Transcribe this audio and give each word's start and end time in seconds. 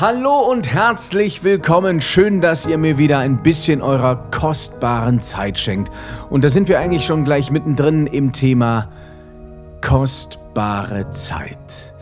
Hallo 0.00 0.48
und 0.48 0.72
herzlich 0.72 1.42
willkommen. 1.42 2.00
Schön, 2.00 2.40
dass 2.40 2.66
ihr 2.66 2.78
mir 2.78 2.98
wieder 2.98 3.18
ein 3.18 3.42
bisschen 3.42 3.82
eurer 3.82 4.14
kostbaren 4.30 5.18
Zeit 5.18 5.58
schenkt. 5.58 5.92
Und 6.30 6.44
da 6.44 6.48
sind 6.48 6.68
wir 6.68 6.78
eigentlich 6.78 7.04
schon 7.04 7.24
gleich 7.24 7.50
mittendrin 7.50 8.06
im 8.06 8.32
Thema 8.32 8.90
kostbare 9.80 11.10
Zeit. 11.10 11.92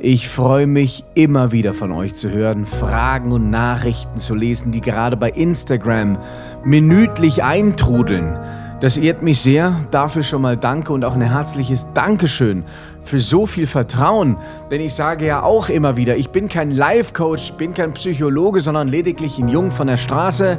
Ich 0.00 0.28
freue 0.28 0.66
mich 0.66 1.04
immer 1.14 1.52
wieder 1.52 1.74
von 1.74 1.92
euch 1.92 2.16
zu 2.16 2.28
hören, 2.28 2.66
Fragen 2.66 3.30
und 3.30 3.50
Nachrichten 3.50 4.18
zu 4.18 4.34
lesen, 4.34 4.72
die 4.72 4.80
gerade 4.80 5.16
bei 5.16 5.30
Instagram 5.30 6.18
minütlich 6.64 7.44
eintrudeln. 7.44 8.36
Das 8.84 8.98
ehrt 8.98 9.22
mich 9.22 9.40
sehr. 9.40 9.74
Dafür 9.90 10.22
schon 10.22 10.42
mal 10.42 10.58
danke 10.58 10.92
und 10.92 11.06
auch 11.06 11.14
ein 11.14 11.22
herzliches 11.22 11.86
Dankeschön 11.94 12.64
für 13.00 13.18
so 13.18 13.46
viel 13.46 13.66
Vertrauen. 13.66 14.36
Denn 14.70 14.82
ich 14.82 14.94
sage 14.94 15.24
ja 15.24 15.42
auch 15.42 15.70
immer 15.70 15.96
wieder, 15.96 16.18
ich 16.18 16.28
bin 16.28 16.50
kein 16.50 16.70
Life-Coach, 16.70 17.54
bin 17.54 17.72
kein 17.72 17.94
Psychologe, 17.94 18.60
sondern 18.60 18.88
lediglich 18.88 19.38
ein 19.38 19.48
Jung 19.48 19.70
von 19.70 19.86
der 19.86 19.96
Straße, 19.96 20.58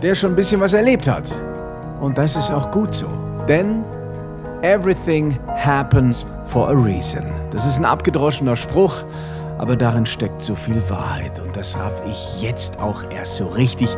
der 0.00 0.14
schon 0.14 0.32
ein 0.32 0.36
bisschen 0.36 0.62
was 0.62 0.72
erlebt 0.72 1.06
hat. 1.06 1.24
Und 2.00 2.16
das 2.16 2.34
ist 2.34 2.50
auch 2.50 2.70
gut 2.70 2.94
so. 2.94 3.08
Denn 3.46 3.84
everything 4.62 5.38
happens 5.54 6.24
for 6.44 6.70
a 6.70 6.72
reason. 6.72 7.26
Das 7.50 7.66
ist 7.66 7.76
ein 7.76 7.84
abgedroschener 7.84 8.56
Spruch, 8.56 9.04
aber 9.58 9.76
darin 9.76 10.06
steckt 10.06 10.40
so 10.40 10.54
viel 10.54 10.82
Wahrheit. 10.88 11.38
Und 11.38 11.54
das 11.54 11.78
raff 11.78 12.00
ich 12.08 12.40
jetzt 12.40 12.80
auch 12.80 13.04
erst 13.10 13.36
so 13.36 13.48
richtig. 13.48 13.94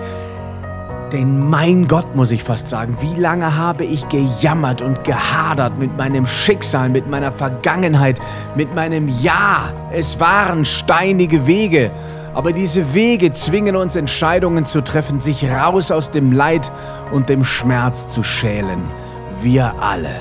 Denn 1.13 1.51
mein 1.51 1.87
Gott, 1.89 2.17
muss 2.17 2.31
ich 2.31 2.43
fast 2.43 2.69
sagen, 2.69 2.97
wie 3.01 3.21
lange 3.21 3.55
habe 3.57 3.85
ich 3.85 4.09
gejammert 4.09 4.81
und 4.81 5.05
gehadert 5.05 5.79
mit 5.79 5.95
meinem 5.99 6.25
Schicksal, 6.25 6.89
mit 6.89 7.07
meiner 7.07 7.31
Vergangenheit, 7.31 8.19
mit 8.57 8.75
meinem 8.75 9.09
Ja. 9.21 9.65
Es 9.93 10.19
waren 10.19 10.65
steinige 10.65 11.47
Wege. 11.47 11.91
Aber 12.33 12.53
diese 12.53 12.95
Wege 12.95 13.31
zwingen 13.31 13.77
uns 13.77 13.95
Entscheidungen 13.95 14.65
zu 14.65 14.83
treffen, 14.83 15.21
sich 15.21 15.51
raus 15.51 15.91
aus 15.91 16.11
dem 16.11 16.33
Leid 16.33 16.73
und 17.13 17.29
dem 17.29 17.45
Schmerz 17.45 18.09
zu 18.09 18.23
schälen. 18.23 18.81
Wir 19.43 19.75
alle, 19.81 20.15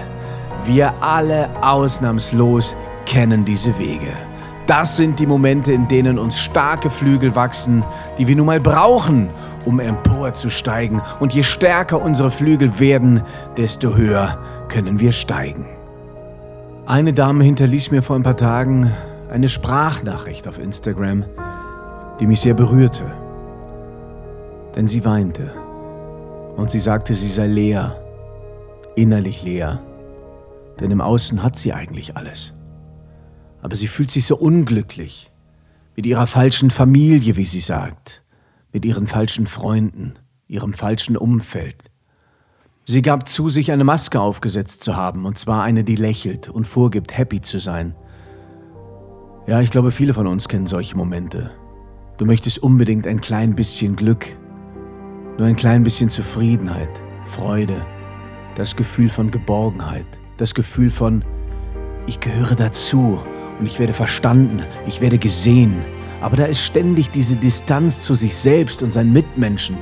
wir 0.65 0.93
alle 1.01 1.49
ausnahmslos 1.61 2.75
kennen 3.05 3.45
diese 3.45 3.77
Wege. 3.79 4.11
Das 4.71 4.95
sind 4.95 5.19
die 5.19 5.27
Momente, 5.27 5.73
in 5.73 5.89
denen 5.89 6.17
uns 6.17 6.39
starke 6.39 6.89
Flügel 6.89 7.35
wachsen, 7.35 7.83
die 8.17 8.25
wir 8.25 8.37
nun 8.37 8.45
mal 8.45 8.61
brauchen, 8.61 9.29
um 9.65 9.81
emporzusteigen. 9.81 11.01
Und 11.19 11.33
je 11.33 11.43
stärker 11.43 12.01
unsere 12.01 12.31
Flügel 12.31 12.79
werden, 12.79 13.21
desto 13.57 13.97
höher 13.97 14.39
können 14.69 15.01
wir 15.01 15.11
steigen. 15.11 15.65
Eine 16.85 17.11
Dame 17.11 17.43
hinterließ 17.43 17.91
mir 17.91 18.01
vor 18.01 18.15
ein 18.15 18.23
paar 18.23 18.37
Tagen 18.37 18.89
eine 19.29 19.49
Sprachnachricht 19.49 20.47
auf 20.47 20.57
Instagram, 20.57 21.25
die 22.21 22.27
mich 22.27 22.39
sehr 22.39 22.53
berührte. 22.53 23.03
Denn 24.77 24.87
sie 24.87 25.03
weinte 25.03 25.51
und 26.55 26.69
sie 26.69 26.79
sagte, 26.79 27.13
sie 27.13 27.27
sei 27.27 27.47
leer, 27.47 27.97
innerlich 28.95 29.43
leer, 29.43 29.81
denn 30.79 30.91
im 30.91 31.01
Außen 31.01 31.43
hat 31.43 31.57
sie 31.57 31.73
eigentlich 31.73 32.15
alles 32.15 32.53
aber 33.61 33.75
sie 33.75 33.87
fühlt 33.87 34.11
sich 34.11 34.25
so 34.25 34.35
unglücklich 34.35 35.31
mit 35.95 36.05
ihrer 36.05 36.27
falschen 36.27 36.71
Familie, 36.71 37.35
wie 37.35 37.45
sie 37.45 37.59
sagt, 37.59 38.23
mit 38.71 38.85
ihren 38.85 39.07
falschen 39.07 39.45
Freunden, 39.45 40.13
ihrem 40.47 40.73
falschen 40.73 41.17
Umfeld. 41.17 41.91
Sie 42.85 43.01
gab 43.01 43.29
zu, 43.29 43.49
sich 43.49 43.71
eine 43.71 43.83
Maske 43.83 44.19
aufgesetzt 44.19 44.83
zu 44.83 44.95
haben, 44.95 45.25
und 45.25 45.37
zwar 45.37 45.63
eine, 45.63 45.83
die 45.83 45.95
lächelt 45.95 46.49
und 46.49 46.65
vorgibt, 46.65 47.17
happy 47.17 47.41
zu 47.41 47.59
sein. 47.59 47.95
Ja, 49.47 49.61
ich 49.61 49.71
glaube, 49.71 49.91
viele 49.91 50.13
von 50.13 50.27
uns 50.27 50.47
kennen 50.47 50.67
solche 50.67 50.97
Momente. 50.97 51.51
Du 52.17 52.25
möchtest 52.25 52.59
unbedingt 52.59 53.07
ein 53.07 53.21
klein 53.21 53.55
bisschen 53.55 53.95
Glück, 53.95 54.37
nur 55.37 55.47
ein 55.47 55.55
klein 55.55 55.83
bisschen 55.83 56.09
Zufriedenheit, 56.09 57.01
Freude, 57.23 57.85
das 58.55 58.75
Gefühl 58.75 59.09
von 59.09 59.31
Geborgenheit, 59.31 60.05
das 60.37 60.53
Gefühl 60.53 60.89
von, 60.89 61.23
ich 62.07 62.19
gehöre 62.19 62.55
dazu 62.55 63.19
und 63.61 63.67
ich 63.67 63.79
werde 63.79 63.93
verstanden, 63.93 64.63
ich 64.87 65.01
werde 65.01 65.19
gesehen. 65.19 65.85
Aber 66.19 66.35
da 66.35 66.45
ist 66.45 66.61
ständig 66.61 67.11
diese 67.11 67.35
Distanz 67.35 68.01
zu 68.01 68.15
sich 68.15 68.35
selbst 68.35 68.81
und 68.81 68.91
seinen 68.91 69.13
Mitmenschen. 69.13 69.77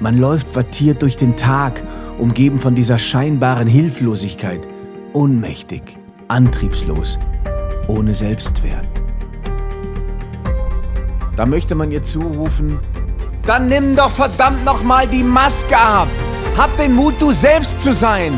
Man 0.00 0.18
läuft 0.18 0.54
wattiert 0.54 1.00
durch 1.00 1.16
den 1.16 1.34
Tag, 1.34 1.82
umgeben 2.18 2.58
von 2.58 2.74
dieser 2.74 2.98
scheinbaren 2.98 3.66
Hilflosigkeit, 3.66 4.68
ohnmächtig, 5.14 5.96
antriebslos, 6.28 7.18
ohne 7.88 8.12
Selbstwert. 8.12 8.86
Da 11.34 11.46
möchte 11.46 11.74
man 11.74 11.90
ihr 11.90 12.02
zurufen, 12.02 12.78
dann 13.46 13.68
nimm 13.68 13.96
doch 13.96 14.10
verdammt 14.10 14.62
nochmal 14.64 15.08
die 15.08 15.22
Maske 15.22 15.76
ab. 15.76 16.08
Hab 16.58 16.76
den 16.76 16.94
Mut, 16.94 17.14
du 17.18 17.32
selbst 17.32 17.80
zu 17.80 17.94
sein. 17.94 18.34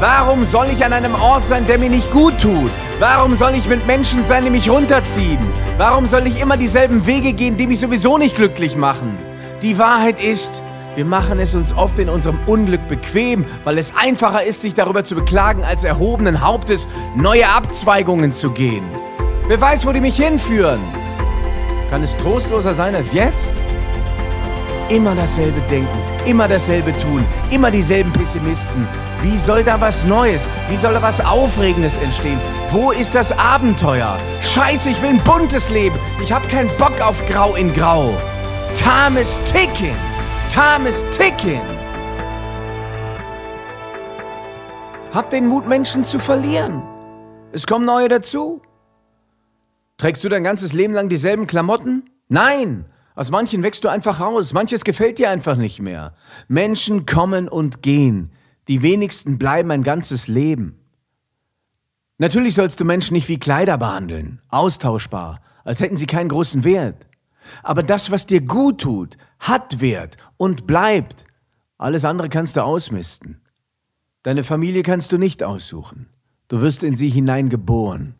Warum 0.00 0.44
soll 0.44 0.66
ich 0.72 0.84
an 0.84 0.92
einem 0.92 1.14
Ort 1.14 1.46
sein, 1.46 1.66
der 1.66 1.78
mir 1.78 1.88
nicht 1.88 2.10
gut 2.10 2.40
tut? 2.40 2.70
Warum 2.98 3.36
soll 3.36 3.54
ich 3.54 3.68
mit 3.68 3.86
Menschen 3.86 4.26
sein, 4.26 4.44
die 4.44 4.50
mich 4.50 4.68
runterziehen? 4.68 5.38
Warum 5.78 6.06
soll 6.06 6.26
ich 6.26 6.40
immer 6.40 6.56
dieselben 6.56 7.06
Wege 7.06 7.32
gehen, 7.32 7.56
die 7.56 7.68
mich 7.68 7.78
sowieso 7.78 8.18
nicht 8.18 8.34
glücklich 8.34 8.76
machen? 8.76 9.16
Die 9.62 9.78
Wahrheit 9.78 10.18
ist, 10.18 10.64
wir 10.96 11.04
machen 11.04 11.38
es 11.38 11.54
uns 11.54 11.72
oft 11.72 11.98
in 12.00 12.08
unserem 12.08 12.40
Unglück 12.46 12.86
bequem, 12.88 13.44
weil 13.62 13.78
es 13.78 13.94
einfacher 13.96 14.44
ist, 14.44 14.62
sich 14.62 14.74
darüber 14.74 15.04
zu 15.04 15.14
beklagen, 15.14 15.64
als 15.64 15.84
erhobenen 15.84 16.44
Hauptes 16.44 16.88
neue 17.16 17.48
Abzweigungen 17.48 18.32
zu 18.32 18.50
gehen. 18.50 18.84
Wer 19.46 19.60
weiß, 19.60 19.86
wo 19.86 19.92
die 19.92 20.00
mich 20.00 20.16
hinführen? 20.16 20.80
Kann 21.88 22.02
es 22.02 22.16
trostloser 22.16 22.74
sein 22.74 22.96
als 22.96 23.12
jetzt? 23.12 23.63
Immer 24.90 25.14
dasselbe 25.14 25.60
denken, 25.70 25.98
immer 26.26 26.46
dasselbe 26.46 26.96
tun, 26.98 27.24
immer 27.50 27.70
dieselben 27.70 28.12
Pessimisten. 28.12 28.86
Wie 29.22 29.38
soll 29.38 29.64
da 29.64 29.80
was 29.80 30.04
Neues, 30.04 30.46
wie 30.68 30.76
soll 30.76 30.92
da 30.92 31.00
was 31.00 31.22
Aufregendes 31.22 31.96
entstehen? 31.96 32.38
Wo 32.70 32.90
ist 32.90 33.14
das 33.14 33.32
Abenteuer? 33.32 34.18
Scheiße, 34.42 34.90
ich 34.90 35.00
will 35.00 35.08
ein 35.08 35.24
buntes 35.24 35.70
Leben. 35.70 35.98
Ich 36.22 36.32
hab 36.32 36.46
keinen 36.50 36.68
Bock 36.76 37.00
auf 37.00 37.24
Grau 37.26 37.54
in 37.54 37.72
Grau. 37.72 38.14
Time 38.74 39.18
is 39.18 39.38
ticking. 39.44 39.96
Time 40.50 40.86
is 40.86 41.02
ticking. 41.10 41.62
Hab 45.14 45.30
den 45.30 45.46
Mut, 45.46 45.66
Menschen 45.66 46.04
zu 46.04 46.18
verlieren. 46.18 46.82
Es 47.52 47.66
kommen 47.66 47.86
neue 47.86 48.08
dazu. 48.08 48.60
Trägst 49.96 50.22
du 50.24 50.28
dein 50.28 50.44
ganzes 50.44 50.74
Leben 50.74 50.92
lang 50.92 51.08
dieselben 51.08 51.46
Klamotten? 51.46 52.10
Nein! 52.28 52.84
Aus 53.14 53.30
manchen 53.30 53.62
wächst 53.62 53.84
du 53.84 53.88
einfach 53.88 54.20
raus, 54.20 54.52
manches 54.52 54.84
gefällt 54.84 55.18
dir 55.18 55.30
einfach 55.30 55.56
nicht 55.56 55.80
mehr. 55.80 56.14
Menschen 56.48 57.06
kommen 57.06 57.48
und 57.48 57.80
gehen, 57.80 58.32
die 58.66 58.82
wenigsten 58.82 59.38
bleiben 59.38 59.70
ein 59.70 59.84
ganzes 59.84 60.26
Leben. 60.26 60.80
Natürlich 62.18 62.54
sollst 62.54 62.80
du 62.80 62.84
Menschen 62.84 63.14
nicht 63.14 63.28
wie 63.28 63.38
Kleider 63.38 63.78
behandeln, 63.78 64.40
austauschbar, 64.48 65.40
als 65.62 65.80
hätten 65.80 65.96
sie 65.96 66.06
keinen 66.06 66.28
großen 66.28 66.64
Wert. 66.64 67.06
Aber 67.62 67.82
das, 67.82 68.10
was 68.10 68.26
dir 68.26 68.40
gut 68.40 68.80
tut, 68.80 69.16
hat 69.38 69.80
Wert 69.80 70.16
und 70.36 70.66
bleibt. 70.66 71.26
Alles 71.78 72.04
andere 72.04 72.28
kannst 72.28 72.56
du 72.56 72.64
ausmisten. 72.64 73.42
Deine 74.22 74.42
Familie 74.42 74.82
kannst 74.82 75.12
du 75.12 75.18
nicht 75.18 75.42
aussuchen. 75.42 76.08
Du 76.48 76.62
wirst 76.62 76.82
in 76.82 76.94
sie 76.94 77.10
hineingeboren. 77.10 78.14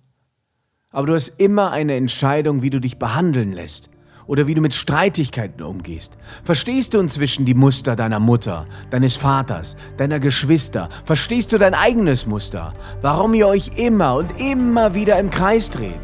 Aber 0.91 1.07
du 1.07 1.15
hast 1.15 1.29
immer 1.41 1.71
eine 1.71 1.95
Entscheidung, 1.95 2.63
wie 2.63 2.71
du 2.71 2.81
dich 2.81 2.99
behandeln 2.99 3.53
lässt 3.53 3.91
oder 4.27 4.47
wie 4.47 4.55
du 4.55 4.61
mit 4.61 4.75
Streitigkeiten 4.75 5.63
umgehst? 5.63 6.17
Verstehst 6.45 6.95
du 6.95 6.99
inzwischen 6.99 7.45
die 7.45 7.55
Muster 7.55 7.97
deiner 7.97 8.21
Mutter, 8.21 8.67
deines 8.91 9.17
Vaters, 9.17 9.77
deiner 9.97 10.21
Geschwister? 10.21 10.89
Verstehst 11.05 11.53
du 11.53 11.59
dein 11.59 11.75
eigenes 11.75 12.27
Muster? 12.27 12.75
Warum 13.03 13.35
ihr 13.35 13.49
euch 13.49 13.73
immer 13.77 14.17
und 14.17 14.41
immer 14.41 14.95
wieder 14.95 15.19
im 15.19 15.31
Kreis 15.31 15.71
dreht? 15.71 16.01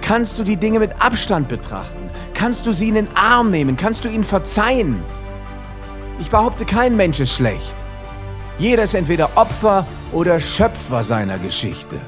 Kannst 0.00 0.38
du 0.38 0.44
die 0.44 0.56
Dinge 0.56 0.78
mit 0.78 0.92
Abstand 1.00 1.48
betrachten? 1.48 2.10
Kannst 2.34 2.66
du 2.66 2.72
sie 2.72 2.88
in 2.88 2.94
den 2.94 3.16
Arm 3.16 3.50
nehmen? 3.50 3.76
Kannst 3.76 4.04
du 4.04 4.08
ihnen 4.08 4.24
verzeihen? 4.24 5.02
Ich 6.20 6.30
behaupte, 6.30 6.64
kein 6.64 6.96
Mensch 6.96 7.20
ist 7.20 7.34
schlecht. 7.34 7.76
Jeder 8.58 8.84
ist 8.84 8.94
entweder 8.94 9.36
Opfer 9.36 9.86
oder 10.12 10.38
Schöpfer 10.38 11.02
seiner 11.02 11.38
Geschichte. 11.38 12.00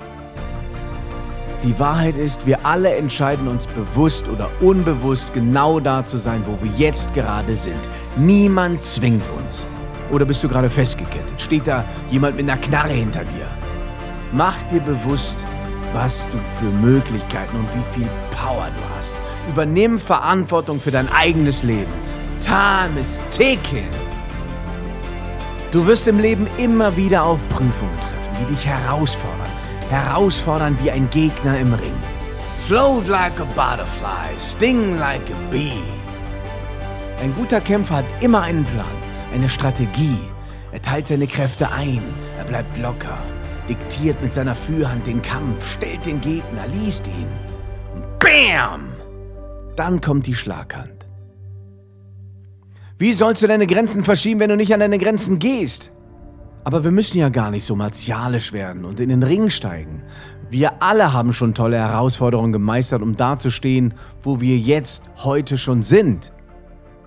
Die 1.67 1.81
Wahrheit 1.81 2.17
ist, 2.17 2.47
wir 2.47 2.65
alle 2.65 2.95
entscheiden 2.95 3.49
uns 3.49 3.67
bewusst 3.67 4.29
oder 4.29 4.49
unbewusst 4.61 5.35
genau 5.35 5.81
da 5.81 6.05
zu 6.05 6.17
sein, 6.17 6.45
wo 6.47 6.57
wir 6.63 6.71
jetzt 6.77 7.13
gerade 7.13 7.57
sind. 7.57 7.89
Niemand 8.17 8.85
zwingt 8.85 9.25
uns. 9.37 9.67
Oder 10.13 10.25
bist 10.27 10.45
du 10.45 10.49
gerade 10.49 10.71
festgekettet? 10.71 11.43
Steht 11.43 11.67
da 11.67 11.85
jemand 12.09 12.37
mit 12.37 12.49
einer 12.49 12.61
Knarre 12.61 12.93
hinter 12.93 13.25
dir? 13.25 13.49
Mach 14.31 14.63
dir 14.71 14.79
bewusst, 14.79 15.45
was 15.93 16.29
du 16.29 16.39
für 16.61 16.71
Möglichkeiten 16.87 17.57
und 17.57 17.67
wie 17.75 17.99
viel 17.99 18.09
Power 18.31 18.69
du 18.69 18.97
hast. 18.97 19.17
Übernimm 19.49 19.99
Verantwortung 19.99 20.79
für 20.79 20.93
dein 20.93 21.11
eigenes 21.11 21.65
Leben. 21.65 21.93
Time 22.39 23.01
is 23.01 23.19
ticking. 23.31 23.91
Du 25.73 25.85
wirst 25.85 26.07
im 26.07 26.21
Leben 26.21 26.47
immer 26.59 26.97
wieder 26.97 27.25
auf 27.25 27.41
Prüfungen 27.49 27.99
treffen, 28.01 28.37
die 28.41 28.55
dich 28.55 28.65
herausfordern 28.65 29.46
herausfordern 29.91 30.77
wie 30.83 30.91
ein 30.91 31.09
Gegner 31.11 31.59
im 31.59 31.75
Ring. 31.75 31.95
Float 32.57 33.07
like 33.09 33.39
a 33.41 33.45
butterfly, 33.55 34.39
sting 34.39 34.99
like 34.99 35.31
a 35.31 35.51
bee. 35.51 35.83
Ein 37.23 37.35
guter 37.35 37.61
Kämpfer 37.61 37.97
hat 37.97 38.05
immer 38.21 38.43
einen 38.43 38.65
Plan, 38.65 38.87
eine 39.33 39.49
Strategie. 39.49 40.19
Er 40.73 40.83
teilt 40.83 41.07
seine 41.07 41.27
Kräfte 41.27 41.71
ein, 41.71 42.03
er 42.39 42.45
bleibt 42.45 42.77
locker, 42.79 43.19
diktiert 43.69 44.21
mit 44.23 44.35
seiner 44.35 44.55
Führhand 44.55 45.07
den 45.07 45.23
Kampf, 45.23 45.75
stellt 45.75 46.05
den 46.05 46.21
Gegner, 46.21 46.67
liest 46.69 47.09
ihn. 47.09 47.29
BAM! 48.19 48.89
Dann 49.77 50.01
kommt 50.01 50.27
die 50.27 50.35
Schlaghand. 50.35 51.07
Wie 52.99 53.13
sollst 53.13 53.43
du 53.43 53.47
deine 53.47 53.67
Grenzen 53.67 54.03
verschieben, 54.03 54.41
wenn 54.41 54.49
du 54.49 54.57
nicht 54.57 54.73
an 54.73 54.81
deine 54.81 54.99
Grenzen 54.99 55.39
gehst? 55.39 55.93
Aber 56.67 56.83
wir 56.83 56.91
müssen 56.91 57.19
ja 57.19 57.29
gar 57.29 57.53
nicht 57.53 57.65
so 57.65 57.77
martialisch 57.77 58.53
werden 58.53 58.85
und 58.85 58.99
in 58.99 59.09
den 59.09 59.23
Ring 59.23 59.51
steigen. 59.51 60.03
Wir 60.51 60.83
alle 60.83 61.13
haben 61.13 61.33
schon 61.33 61.55
tolle 61.55 61.79
Herausforderungen 61.79 62.51
gemeistert, 62.51 63.03
um 63.03 63.15
dazustehen, 63.15 63.95
wo 64.21 64.41
wir 64.41 64.59
jetzt 64.59 65.05
heute 65.19 65.59
schon 65.59 65.83
sind. 65.85 66.33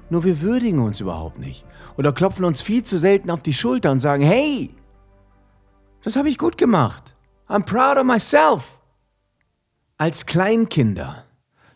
Nur 0.10 0.24
wir 0.24 0.40
würdigen 0.40 0.80
uns 0.80 1.02
überhaupt 1.02 1.40
nicht 1.40 1.66
oder 1.98 2.14
klopfen 2.14 2.46
uns 2.46 2.62
viel 2.62 2.84
zu 2.84 2.98
selten 2.98 3.30
auf 3.30 3.44
die 3.44 3.52
Schulter 3.52 3.92
und 3.92 4.00
sagen, 4.00 4.24
hey, 4.24 4.74
das 6.06 6.16
habe 6.16 6.30
ich 6.30 6.38
gut 6.38 6.58
gemacht. 6.58 7.14
I'm 7.50 7.66
proud 7.66 7.98
of 7.98 8.06
myself. 8.06 8.80
Als 9.98 10.26
Kleinkinder, 10.26 11.26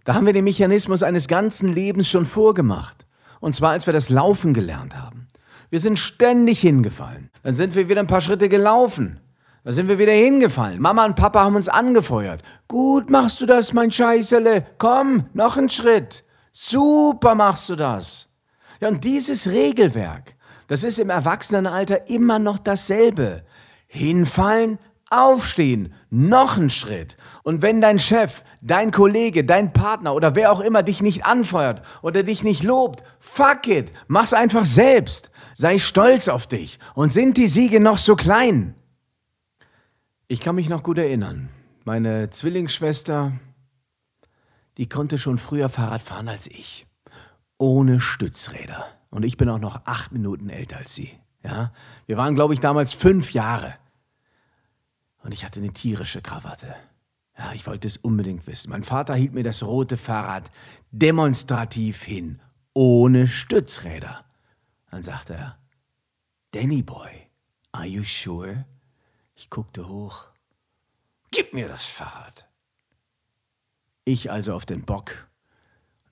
da 0.06 0.16
haben 0.16 0.26
wir 0.26 0.32
den 0.32 0.46
Mechanismus 0.46 1.04
eines 1.04 1.28
ganzen 1.28 1.74
Lebens 1.74 2.08
schon 2.08 2.26
vorgemacht. 2.26 3.06
Und 3.42 3.56
zwar, 3.56 3.72
als 3.72 3.88
wir 3.88 3.94
das 3.94 4.08
Laufen 4.08 4.54
gelernt 4.54 4.96
haben. 4.96 5.28
Wir 5.74 5.80
sind 5.80 5.98
ständig 5.98 6.60
hingefallen. 6.60 7.32
Dann 7.42 7.56
sind 7.56 7.74
wir 7.74 7.90
wieder 7.90 8.00
ein 8.00 8.06
paar 8.06 8.22
Schritte 8.22 8.48
gelaufen. 8.48 9.20
Dann 9.64 9.74
sind 9.74 9.88
wir 9.88 9.98
wieder 9.98 10.12
hingefallen. 10.14 10.80
Mama 10.80 11.04
und 11.04 11.16
Papa 11.16 11.44
haben 11.44 11.56
uns 11.56 11.68
angefeuert. 11.68 12.44
Gut 12.68 13.10
machst 13.10 13.42
du 13.42 13.48
das, 13.48 13.74
mein 13.74 13.90
Scheißele. 13.90 14.66
Komm, 14.78 15.32
noch 15.34 15.58
ein 15.58 15.70
Schritt. 15.70 16.26
Super 16.52 17.34
machst 17.34 17.70
du 17.70 17.76
das. 17.76 18.28
Ja, 18.82 18.88
und 18.88 19.04
dieses 19.04 19.48
Regelwerk, 19.50 20.36
das 20.68 20.84
ist 20.84 21.00
im 21.00 21.10
Erwachsenenalter 21.10 22.08
immer 22.08 22.38
noch 22.38 22.60
dasselbe. 22.60 23.44
Hinfallen, 23.88 24.78
aufstehen, 25.14 25.94
noch 26.10 26.58
ein 26.58 26.70
Schritt. 26.70 27.18
Und 27.44 27.62
wenn 27.62 27.82
dein 27.82 28.00
Chef, 28.00 28.44
dein 28.62 28.92
Kollege, 28.92 29.44
dein 29.44 29.74
Partner 29.74 30.14
oder 30.16 30.36
wer 30.36 30.52
auch 30.52 30.60
immer 30.60 30.84
dich 30.84 31.02
nicht 31.02 31.26
anfeuert 31.26 31.86
oder 32.02 32.24
dich 32.24 32.44
nicht 32.44 32.64
lobt, 32.64 33.04
fuck 33.20 33.68
it, 33.68 33.92
mach's 34.08 34.34
einfach 34.34 34.66
selbst. 34.66 35.32
Sei 35.54 35.78
stolz 35.78 36.28
auf 36.28 36.48
dich. 36.48 36.80
Und 36.96 37.12
sind 37.12 37.38
die 37.38 37.48
Siege 37.48 37.80
noch 37.80 37.98
so 37.98 38.16
klein? 38.16 38.76
Ich 40.28 40.42
kann 40.42 40.56
mich 40.56 40.70
noch 40.70 40.84
gut 40.84 40.98
erinnern. 40.98 41.50
Meine 41.86 42.30
Zwillingsschwester, 42.30 43.34
die 44.78 44.90
konnte 44.90 45.18
schon 45.18 45.38
früher 45.38 45.70
Fahrrad 45.70 46.02
fahren 46.02 46.28
als 46.28 46.48
ich. 46.48 46.88
Ohne 47.58 48.00
Stützräder. 48.00 48.88
Und 49.10 49.24
ich 49.24 49.38
bin 49.38 49.48
auch 49.50 49.60
noch 49.60 49.82
acht 49.86 50.12
Minuten 50.12 50.50
älter 50.50 50.78
als 50.78 50.96
sie. 50.96 51.12
Ja? 51.44 51.72
Wir 52.08 52.18
waren, 52.18 52.36
glaube 52.36 52.54
ich, 52.54 52.60
damals 52.60 52.94
fünf 52.94 53.34
Jahre. 53.34 53.76
Und 55.24 55.32
ich 55.32 55.44
hatte 55.44 55.60
eine 55.60 55.74
tierische 55.74 56.22
Krawatte. 56.22 56.76
Ja, 57.38 57.54
ich 57.54 57.66
wollte 57.66 57.88
es 57.88 57.98
unbedingt 57.98 58.46
wissen. 58.46 58.70
Mein 58.70 58.84
Vater 58.84 59.16
hielt 59.16 59.34
mir 59.34 59.44
das 59.44 59.64
rote 59.64 59.98
Fahrrad 59.98 60.52
demonstrativ 60.92 62.04
hin, 62.04 62.40
ohne 62.74 63.28
Stützräder. 63.28 64.24
Dann 64.92 65.02
sagte 65.02 65.34
er, 65.34 65.58
Danny 66.52 66.84
Boy, 66.84 67.28
are 67.72 67.86
you 67.86 68.04
sure? 68.04 68.66
Ich 69.36 69.50
guckte 69.50 69.88
hoch. 69.88 70.28
Gib 71.32 71.54
mir 71.54 71.68
das 71.68 71.86
Fahrrad. 71.86 72.48
Ich 74.06 74.30
also 74.30 74.54
auf 74.54 74.66
den 74.66 74.84
Bock. 74.84 75.28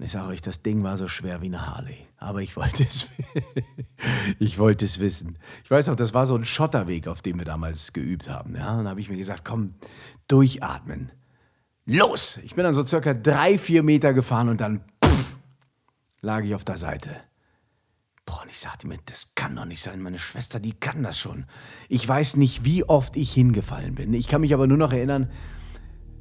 Ich 0.03 0.11
sage 0.11 0.29
euch, 0.29 0.41
das 0.41 0.61
Ding 0.63 0.83
war 0.83 0.97
so 0.97 1.07
schwer 1.07 1.41
wie 1.41 1.47
eine 1.47 1.67
Harley. 1.67 1.97
Aber 2.17 2.41
ich 2.41 2.55
wollte 2.55 2.83
es, 2.83 3.09
ich 4.39 4.57
wollte 4.57 4.85
es 4.85 4.99
wissen. 4.99 5.37
Ich 5.63 5.71
weiß 5.71 5.89
auch, 5.89 5.95
das 5.95 6.13
war 6.13 6.25
so 6.25 6.35
ein 6.35 6.43
Schotterweg, 6.43 7.07
auf 7.07 7.21
dem 7.21 7.37
wir 7.37 7.45
damals 7.45 7.93
geübt 7.93 8.27
haben. 8.27 8.55
Ja? 8.55 8.77
Dann 8.77 8.87
habe 8.87 8.99
ich 8.99 9.09
mir 9.09 9.17
gesagt, 9.17 9.45
komm, 9.45 9.75
durchatmen. 10.27 11.11
Los! 11.85 12.39
Ich 12.43 12.55
bin 12.55 12.63
dann 12.63 12.73
so 12.73 12.85
circa 12.85 13.13
drei, 13.13 13.57
vier 13.57 13.83
Meter 13.83 14.13
gefahren 14.13 14.49
und 14.49 14.61
dann 14.61 14.81
pff, 15.03 15.37
lag 16.21 16.43
ich 16.43 16.55
auf 16.55 16.63
der 16.63 16.77
Seite. 16.77 17.15
Boah, 18.25 18.41
und 18.43 18.49
ich 18.49 18.59
sagte 18.59 18.87
mir, 18.87 18.97
das 19.05 19.31
kann 19.35 19.55
doch 19.55 19.65
nicht 19.65 19.81
sein. 19.81 20.01
Meine 20.01 20.19
Schwester, 20.19 20.59
die 20.59 20.73
kann 20.73 21.03
das 21.03 21.19
schon. 21.19 21.45
Ich 21.89 22.07
weiß 22.07 22.37
nicht, 22.37 22.63
wie 22.63 22.83
oft 22.83 23.17
ich 23.17 23.33
hingefallen 23.33 23.95
bin. 23.95 24.13
Ich 24.13 24.27
kann 24.27 24.41
mich 24.41 24.53
aber 24.53 24.67
nur 24.67 24.77
noch 24.77 24.93
erinnern, 24.93 25.29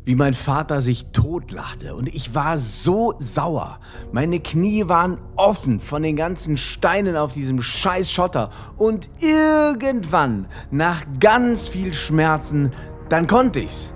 wie 0.05 0.15
mein 0.15 0.35
Vater 0.35 0.81
sich 0.81 1.07
totlachte. 1.13 1.95
Und 1.95 2.09
ich 2.15 2.35
war 2.35 2.59
so 2.59 3.15
sauer. 3.19 3.79
Meine 4.13 4.41
Knie 4.41 4.89
waren 4.89 5.19
offen 5.37 5.81
von 5.81 6.03
den 6.03 6.17
ganzen 6.17 6.57
Steinen 6.57 7.17
auf 7.17 7.33
diesem 7.33 7.63
scheiß 7.63 8.11
Schotter. 8.11 8.51
Und 8.77 9.11
irgendwann, 9.21 10.47
nach 10.71 11.05
ganz 11.21 11.69
viel 11.69 11.93
Schmerzen, 11.93 12.73
dann 13.09 13.27
konnte 13.27 13.61
ich's. 13.61 13.93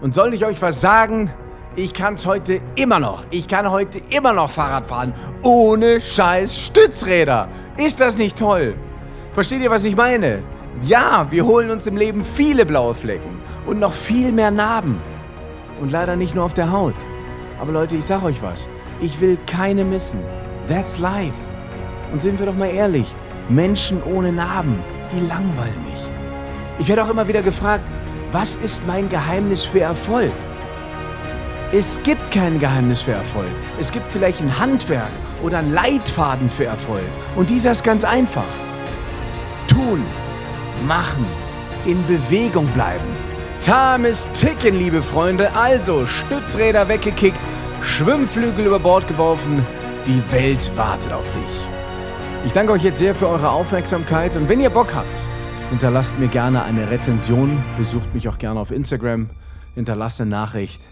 Und 0.00 0.14
soll 0.14 0.34
ich 0.34 0.44
euch 0.44 0.60
was 0.62 0.80
sagen? 0.80 1.30
Ich 1.76 1.94
kann's 1.94 2.26
heute 2.26 2.58
immer 2.74 2.98
noch. 3.00 3.24
Ich 3.30 3.48
kann 3.48 3.70
heute 3.70 4.00
immer 4.10 4.32
noch 4.32 4.50
Fahrrad 4.50 4.86
fahren. 4.86 5.14
Ohne 5.42 6.00
scheiß 6.00 6.58
Stützräder. 6.58 7.48
Ist 7.76 8.00
das 8.00 8.18
nicht 8.18 8.38
toll? 8.38 8.74
Versteht 9.32 9.62
ihr, 9.62 9.70
was 9.70 9.84
ich 9.84 9.96
meine? 9.96 10.42
Ja, 10.82 11.26
wir 11.30 11.46
holen 11.46 11.70
uns 11.70 11.86
im 11.86 11.96
Leben 11.96 12.24
viele 12.24 12.66
blaue 12.66 12.94
Flecken 12.94 13.40
und 13.66 13.78
noch 13.78 13.92
viel 13.92 14.32
mehr 14.32 14.50
Narben. 14.50 15.00
Und 15.82 15.90
leider 15.90 16.14
nicht 16.14 16.36
nur 16.36 16.44
auf 16.44 16.54
der 16.54 16.70
Haut. 16.70 16.94
Aber 17.60 17.72
Leute, 17.72 17.96
ich 17.96 18.04
sag 18.04 18.22
euch 18.22 18.40
was. 18.40 18.68
Ich 19.00 19.20
will 19.20 19.36
keine 19.48 19.84
missen. 19.84 20.20
That's 20.68 21.00
life. 21.00 21.34
Und 22.12 22.22
sind 22.22 22.38
wir 22.38 22.46
doch 22.46 22.54
mal 22.54 22.70
ehrlich, 22.70 23.16
Menschen 23.48 24.00
ohne 24.04 24.30
Narben, 24.30 24.78
die 25.10 25.26
langweilen 25.26 25.84
mich. 25.90 25.98
Ich 26.78 26.88
werde 26.88 27.02
auch 27.02 27.10
immer 27.10 27.26
wieder 27.26 27.42
gefragt, 27.42 27.82
was 28.30 28.54
ist 28.54 28.86
mein 28.86 29.08
Geheimnis 29.08 29.64
für 29.64 29.80
Erfolg? 29.80 30.32
Es 31.72 32.00
gibt 32.04 32.30
kein 32.30 32.60
Geheimnis 32.60 33.02
für 33.02 33.12
Erfolg. 33.12 33.50
Es 33.80 33.90
gibt 33.90 34.06
vielleicht 34.12 34.40
ein 34.40 34.56
Handwerk 34.60 35.10
oder 35.42 35.58
einen 35.58 35.74
Leitfaden 35.74 36.48
für 36.48 36.66
Erfolg. 36.66 37.10
Und 37.34 37.50
dieser 37.50 37.72
ist 37.72 37.82
ganz 37.82 38.04
einfach. 38.04 38.52
Tun, 39.66 40.04
machen, 40.86 41.26
in 41.86 42.06
Bewegung 42.06 42.68
bleiben. 42.68 43.31
Time 43.64 44.08
is 44.08 44.26
ticking, 44.34 44.74
liebe 44.74 45.04
Freunde. 45.04 45.54
Also 45.54 46.04
Stützräder 46.04 46.88
weggekickt, 46.88 47.38
Schwimmflügel 47.80 48.66
über 48.66 48.80
Bord 48.80 49.06
geworfen. 49.06 49.64
Die 50.04 50.20
Welt 50.32 50.72
wartet 50.74 51.12
auf 51.12 51.30
dich. 51.30 51.68
Ich 52.44 52.50
danke 52.50 52.72
euch 52.72 52.82
jetzt 52.82 52.98
sehr 52.98 53.14
für 53.14 53.28
eure 53.28 53.50
Aufmerksamkeit 53.50 54.34
und 54.34 54.48
wenn 54.48 54.58
ihr 54.58 54.70
Bock 54.70 54.92
habt, 54.92 55.16
hinterlasst 55.70 56.18
mir 56.18 56.26
gerne 56.26 56.64
eine 56.64 56.90
Rezension, 56.90 57.62
besucht 57.76 58.12
mich 58.12 58.28
auch 58.28 58.38
gerne 58.38 58.58
auf 58.58 58.72
Instagram, 58.72 59.30
hinterlasst 59.76 60.20
eine 60.20 60.30
Nachricht 60.30 60.82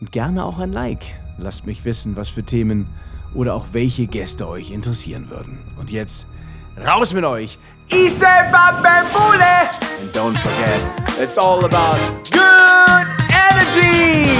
und 0.00 0.10
gerne 0.10 0.44
auch 0.44 0.58
ein 0.58 0.72
Like. 0.72 1.04
Lasst 1.38 1.66
mich 1.66 1.84
wissen, 1.84 2.16
was 2.16 2.28
für 2.28 2.42
Themen 2.42 2.88
oder 3.32 3.54
auch 3.54 3.66
welche 3.70 4.08
Gäste 4.08 4.48
euch 4.48 4.72
interessieren 4.72 5.30
würden. 5.30 5.60
Und 5.78 5.92
jetzt 5.92 6.26
raus 6.84 7.14
mit 7.14 7.24
euch! 7.24 7.60
Iseba 7.92 8.72
Bambule! 8.82 9.68
And 10.02 10.12
don't 10.12 10.36
forget, 10.36 11.07
it's 11.20 11.36
all 11.36 11.64
about 11.64 11.98
good 12.30 13.06
energy! 13.32 14.37